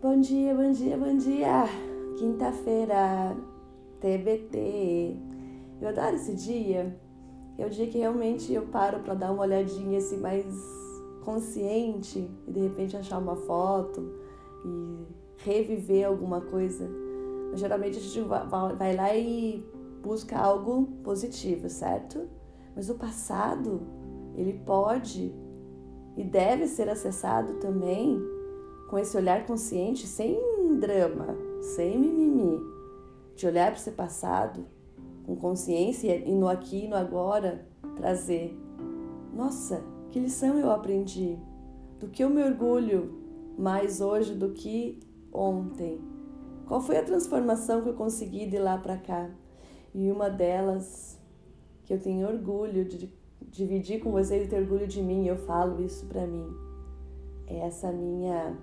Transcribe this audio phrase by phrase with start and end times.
[0.00, 1.64] Bom dia, bom dia, bom dia!
[2.20, 3.36] Quinta-feira,
[4.00, 5.16] TBT.
[5.80, 6.96] Eu adoro esse dia.
[7.58, 10.46] É o dia que realmente eu paro para dar uma olhadinha assim mais
[11.24, 14.08] consciente e de repente achar uma foto
[14.64, 15.04] e
[15.38, 16.88] reviver alguma coisa.
[17.50, 18.20] Mas, geralmente a gente
[18.78, 19.68] vai lá e
[20.00, 22.28] busca algo positivo, certo?
[22.76, 23.80] Mas o passado,
[24.36, 25.34] ele pode
[26.16, 28.37] e deve ser acessado também
[28.88, 30.40] com esse olhar consciente, sem
[30.78, 32.58] drama, sem mimimi,
[33.36, 34.64] de olhar para esse passado
[35.24, 37.66] com consciência e no aqui e no agora
[37.96, 38.58] trazer.
[39.34, 41.38] Nossa, que lição eu aprendi?
[42.00, 43.14] Do que eu me orgulho
[43.58, 44.98] mais hoje do que
[45.32, 46.00] ontem?
[46.66, 49.30] Qual foi a transformação que eu consegui de lá para cá?
[49.94, 51.20] E uma delas
[51.84, 53.12] que eu tenho orgulho de
[53.50, 56.46] dividir com vocês e ter orgulho de mim, eu falo isso para mim.
[57.46, 58.56] É essa minha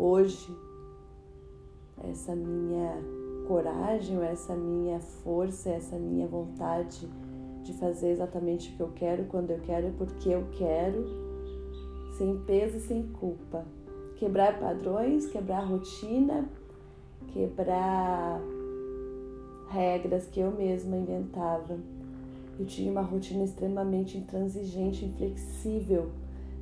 [0.00, 0.50] hoje,
[2.02, 2.96] essa minha
[3.46, 7.06] coragem, essa minha força, essa minha vontade
[7.62, 11.04] de fazer exatamente o que eu quero, quando eu quero, porque eu quero,
[12.16, 13.66] sem peso e sem culpa.
[14.16, 16.48] Quebrar padrões, quebrar rotina,
[17.28, 18.40] quebrar
[19.68, 21.78] regras que eu mesma inventava.
[22.58, 26.10] Eu tinha uma rotina extremamente intransigente, inflexível,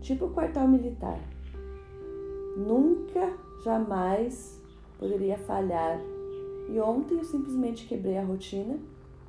[0.00, 1.20] tipo o quartel militar.
[2.59, 4.61] Nunca, jamais
[4.98, 6.01] poderia falhar.
[6.69, 8.81] E ontem eu simplesmente quebrei a rotina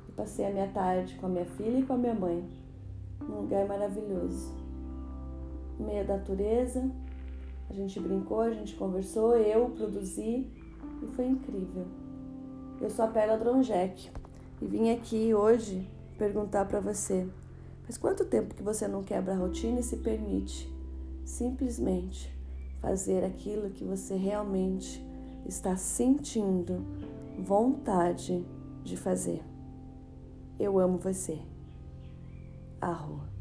[0.08, 2.44] e passei a minha tarde com a minha filha e com a minha mãe,
[3.20, 4.52] num lugar maravilhoso.
[5.78, 6.90] No meio da natureza,
[7.68, 10.50] a gente brincou, a gente conversou, eu produzi
[11.00, 11.86] e foi incrível.
[12.80, 14.10] Eu sou a Perla Dronjek
[14.60, 17.28] e vim aqui hoje perguntar para você:
[17.84, 20.68] faz quanto tempo que você não quebra a rotina e se permite
[21.24, 22.39] simplesmente
[22.80, 25.04] fazer aquilo que você realmente
[25.46, 26.84] está sentindo
[27.38, 28.44] vontade
[28.82, 29.42] de fazer?
[30.58, 31.38] Eu amo você.
[32.80, 33.39] Arroa.